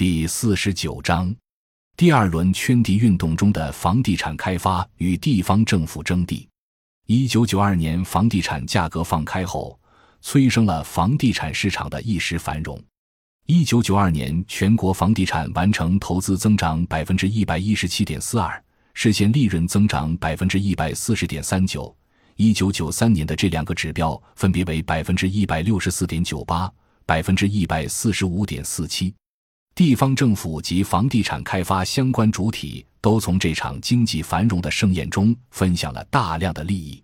[0.00, 1.30] 第四十九章，
[1.94, 6.48] 第二轮圈地运动中的房地产开发与地方政府征地。
[7.06, 9.78] 一九九二年房地产价格放开后，
[10.22, 12.82] 催生了房地产市场的一时繁荣。
[13.44, 18.64] 一九九二年，全国房地产完成投资增长百分之一百一十七点四二，
[18.94, 21.94] 实现利润增长百分之一百四十点三九。
[22.36, 26.72] 一九九三年的这两个指标分别为百分之一百六十四点九八、
[27.04, 29.14] 百分之一百四十五点四七。
[29.80, 37.02] 地方政府及房地产开发相关主体都从这场经济繁荣的盛宴中分享了大量的利益。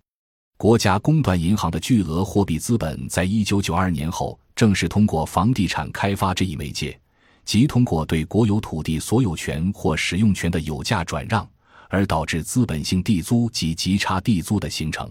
[0.58, 7.00] 国家公团银行的巨额货币资本，在一九九二年后，正是通过房地产开发这一媒介，
[7.46, 11.48] 即通过对国有土地所有权或使用权的有价转让，
[11.88, 15.10] 而导致资本性地租及极差地租的形成。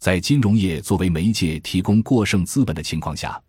[0.00, 3.40] 在金融业作为媒介提供过剩资本的情况下。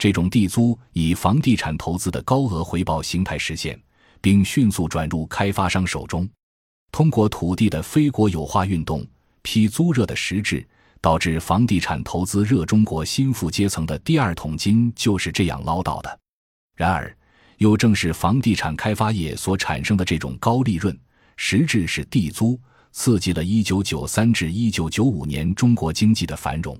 [0.00, 3.78] 这种地租以房地产投资的高额回报形态实现，
[4.18, 6.26] 并迅速转入开发商手中。
[6.90, 9.06] 通过土地的非国有化运动，
[9.42, 10.66] 批租热的实质，
[11.02, 16.18] 导致房地产投资热中国新富阶层的第二桶金就是这样捞到的。
[16.74, 17.14] 然而，
[17.58, 20.98] 又正是房地产开发业所产生的这种高利润，
[21.36, 22.58] 实质是地租，
[22.92, 26.74] 刺激了1993至1995年中国经济的繁荣。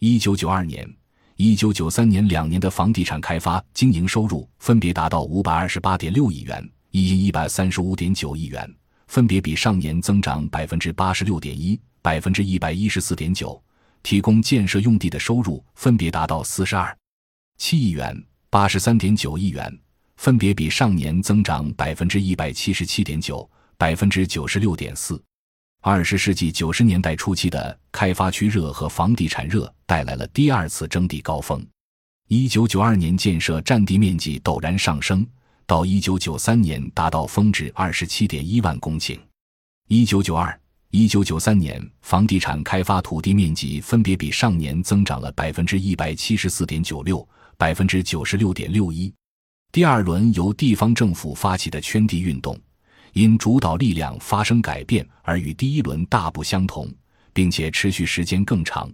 [0.00, 0.96] 1992年。
[1.38, 8.74] 一九九三年两年的房地产开发经营收入分别达到五百二十八点六亿元、一亿一百三十五点九亿元，
[9.08, 13.62] 分别比上年增长百分之八十六点一、百分之一百一十四点九。
[14.02, 16.96] 提供建设用地的收入分别达到四十二
[17.58, 18.16] 七亿元、
[18.48, 19.78] 八十三点九亿元，
[20.16, 25.22] 分别比上年增长百分之一百七十七点九、百分之九十六点四。
[25.82, 31.64] 二十世纪九十年代初期的开发区热和房地产热带来了第二次征地高峰。
[32.28, 35.24] 一九九二年建设占地面积陡然上升，
[35.64, 39.16] 到一九九三年达到峰值二十七点一万公顷。
[39.86, 40.60] 一九九二、
[40.90, 47.26] 一九九三年房地产开发土地面积分别比上年增长了百分之一百七十四点九六、
[47.56, 49.14] 百分之九十六点六一。
[49.70, 52.58] 第二轮由地方政府发起的圈地运动。
[53.16, 56.86] 因主导力量发生改变而与第一轮大不相同，
[57.32, 58.92] 并且持续时间更长。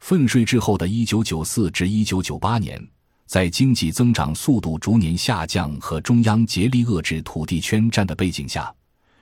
[0.00, 2.84] 分税之后的一九九四至一九九八年，
[3.24, 8.74] 在经济增长速度逐年下降和中央竭力遏制土地圈占的背景下，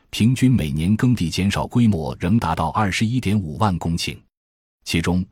[0.08, 4.16] 平均每年耕地减少规模仍达到二十一点五万公顷。
[4.86, 5.22] 其中，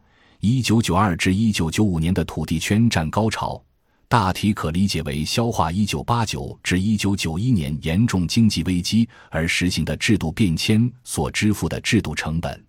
[0.40, 3.64] 一九九二至一九九五年的土地圈占高潮。
[4.10, 12.64] 大体可理解为消化1989至1991年严重经济危机而实行的制度变迁所支付的制度成本。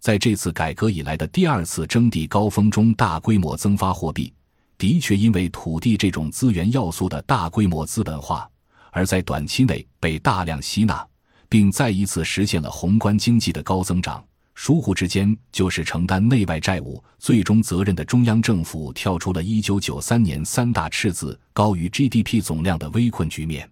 [0.00, 4.32] 在这次改革以来的第二次征地高峰中，大规模增发货币，
[4.76, 8.50] 的确因为土地这种资源要素的大规模资本化，
[8.90, 11.06] 而在短期内被大量吸纳，
[11.48, 14.24] 并再一次实现了宏观经济的高增长。
[14.54, 23.68] 疏忽之间，就是承担内外债务最终责任的中央政府跳出了1993年三大赤字高于 GDP 总量的危困局面。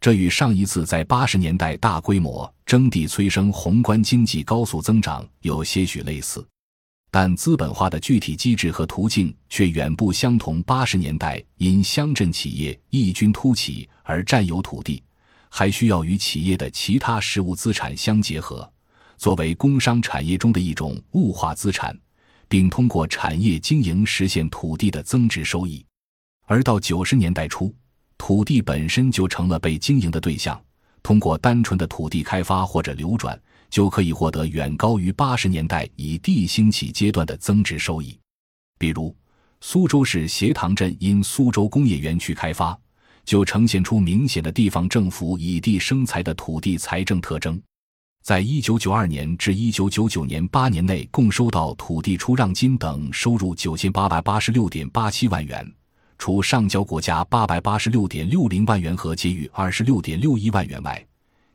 [0.00, 6.44] 这与上一次在八十年代大规模征地催生宏观经济高速增长有些许类似，
[7.10, 10.60] 但资本化的具体机制和途径却远不相同。
[10.62, 15.00] 八十年代因乡镇企业异军突起而占有土地，
[15.48, 18.68] 还需要与企业的其他实物资产相结合。
[19.22, 21.96] 作为工商产业中的一种物化资产，
[22.48, 25.86] 并通过产业经营实现土地的增值收益，
[26.46, 27.72] 而到九十年代初，
[28.18, 30.60] 土地本身就成了被经营的对象。
[31.04, 33.40] 通过单纯的土地开发或者流转，
[33.70, 38.18] 就可以获得远高于八十年代以地兴起阶段的增值收益。
[38.76, 39.14] 比如，
[39.60, 42.76] 苏州市斜塘镇因苏州工业园区开发，
[43.24, 47.62] 就呈现出明显的地方政府以地生财的土地财政特征。
[48.22, 55.68] 在一九九二年至一九九九年八年内，共收到土地出让金等收入九千八百八十六点八七万元，
[56.18, 61.04] 除上交国家八百八十六点六零万元和结余二十六点六一万元外，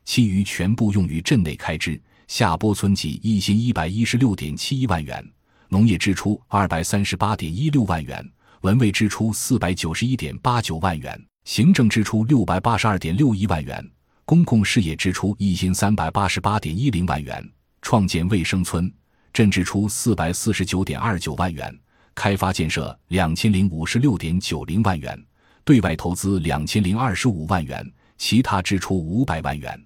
[0.04, 1.98] 其余全部用于镇内开支。
[2.26, 5.26] 下拨村给一千一百一十六点七一万元，
[5.70, 8.22] 农业支出二百三十八点一六万元，
[8.60, 13.82] 文卫支出四百九十一点八九万元，行政支出六百八十二点六一万元。
[14.28, 17.42] 公共事业支出一千三百八十八点一零万元，
[17.80, 18.92] 创建卫生村
[19.32, 21.74] 镇支出四百四十九点二九万元，
[22.14, 25.18] 开发建设两千零五十六点九零万元，
[25.64, 29.82] 对外投资两千零二十五万元，其他支出五百万元。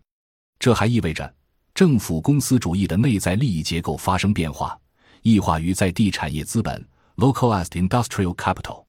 [0.59, 1.33] 这还意味着
[1.73, 4.77] 政府公司主义的内在利益结构发生变化，
[5.23, 6.85] 异化于在地产业资本
[7.15, 8.83] （localized industrial capital）。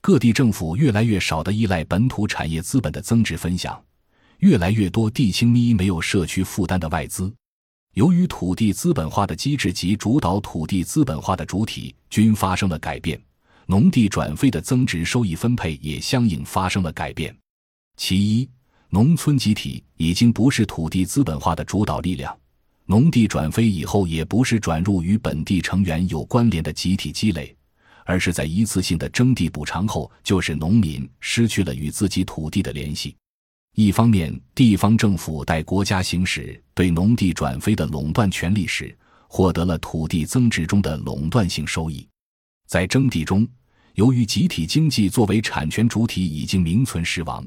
[0.00, 3.78] 各地政府越来越少地依赖本土产业资本的增值分享，
[4.38, 7.32] 越来越多地青咪没有社区负担的外资。
[7.94, 13.20] 由于土地资本化的机制及主导土地资本化的主体均发生了改变，
[13.66, 17.34] 农地转非的增值收益分配也相应发生了改变。
[17.96, 18.48] 其一，
[18.90, 22.36] 农村集体已经不是土地资本化的主导力量，
[22.84, 27.56] 农地转非以后也不是转入与本地成员有关联的集体积累。
[28.08, 33.16] 而是在一次性的征地补偿后，就是农民失去了与自己土地的联系。
[33.76, 38.96] 一方面，地方政府代国家行使对农地转非的垄断权利时，
[39.28, 42.08] 获得了土地增值中的垄断性收益；
[42.66, 43.46] 在征地中，
[43.92, 47.46] 由于集体经济作为产权主体已经名存实亡，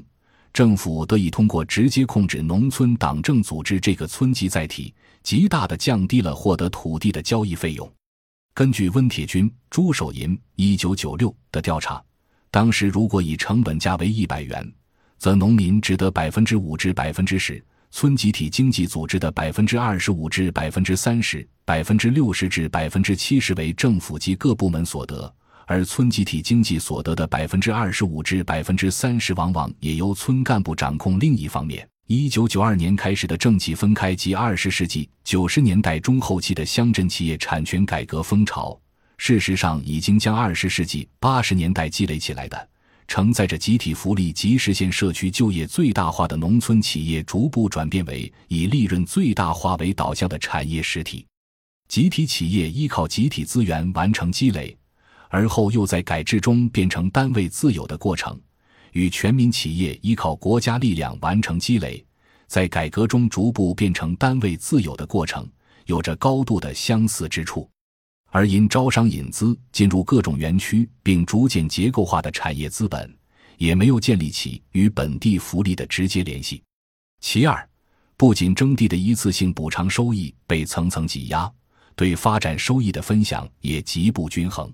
[0.52, 4.94] 政府得以通过直接控制农村党政组织这个村级载体，
[5.24, 7.92] 极大的降低了获得土地的交易费用。
[8.54, 12.00] 根据温铁军、朱守银一九九六的调查，
[12.52, 14.72] 当时如果以成本价为一百元，
[15.20, 25.30] 则农民只得百分之五至百分之十，村集体经济组织的百分之二十五至百分之三十，百分之六十至百分之七十为政府及各部门所得，
[25.66, 31.20] 而村集体经济所得的百分之二十五至百分之三十，往往也由村干部掌控。
[31.20, 38.80] 另一方面，一九九二年开始的政企分开及二十世纪九十年代中后期的乡镇企业产权改革风潮，
[39.18, 42.68] 事实上已经将二十世纪八十年代积累起来的
[43.10, 51.26] 承载着集体福利及实现社区就业最大化的农村企业，逐步转变为以利润最大化为导向的产业实体。
[51.88, 54.78] 集体企业依靠集体资源完成积累，
[55.28, 58.40] 而后又在改制中变成单位自有的过程。
[58.92, 62.06] 与全民企业依靠国家力量完成积累，
[62.46, 65.44] 在改革中逐步变成单位自有的过程，
[65.86, 67.68] 有着高度的相似之处。
[68.30, 73.12] 而因招商引资进入各种园区，并逐渐结构化的产业资本，
[73.58, 76.62] 也没有建立起与本地福利的直接联系。
[77.20, 77.68] 其二，
[78.16, 81.50] 不仅征地的一次性补偿收益被层层挤压，
[81.94, 84.72] 对发展收益的分享也极不均衡。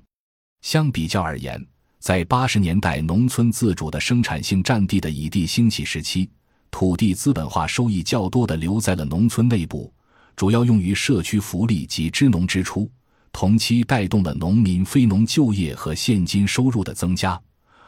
[0.63, 1.65] 相比较而言。
[1.99, 6.31] 在八十年代，农村自主的生产性占地的以地兴起时期，
[6.71, 9.93] 土地资本化收益较多的留在了农村内部，
[10.37, 12.89] 主要用于社区福利及支农支出，
[13.37, 17.39] 同期带动了农民非农就业和现金收入的增加。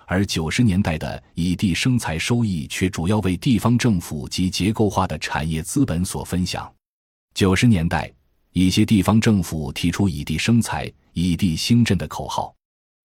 [0.05, 6.71] 而九十年代的以地生财收益却主要为地方政府及结构化的产业资本所分享。
[7.33, 8.12] 九十年代，
[8.53, 12.55] 一些地方政府提出以地生财、以地兴镇的口号。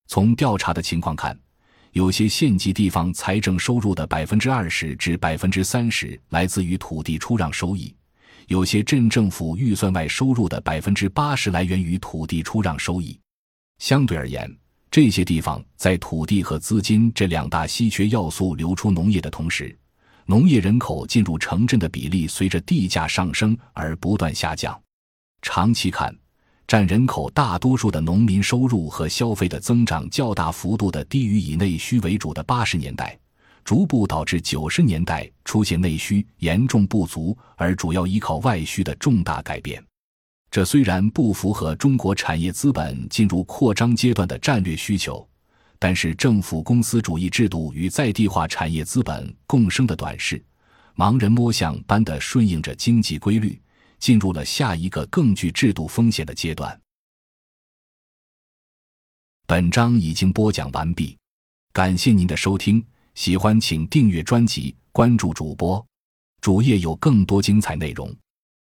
[0.10, 1.40] 从调查的情况看，
[1.94, 7.96] 有些县级地方财政收入的百分之二十至百分之三十来自于土地出让收益；
[8.54, 13.20] 有些镇政府预算外收入的百分之八十来源于土地出让收益。
[13.80, 14.48] 相对而言，
[14.92, 19.76] 这些地方在土地和资金这两大稀缺要素流出农业的同时，
[20.28, 24.80] 农业人口进入城镇的比例随着地价上升而不断下降。
[25.42, 26.16] 长期看。
[26.66, 33.20] 占人口大多数的农民收入和消费的增长较大幅度的低于以内需为主的八十年代，
[33.64, 39.84] 逐步导致九十年代出现内需严重不足而主要依靠外需的重大改变。
[40.52, 45.28] 这虽然不符合中国产业资本进入扩张阶段的战略需求，
[45.80, 50.44] 但是政府公司主义制度与在地化产业资本共生的短视，
[50.96, 53.60] 盲人摸象般的顺应着经济规律。
[54.00, 56.78] 进入了下一个更具制度风险的阶段。
[59.48, 61.18] 本章已经播讲完毕，
[61.72, 65.86] 感谢您的收听，喜欢请订阅专辑，关注主播，
[66.42, 68.14] 主页有更多精彩内容。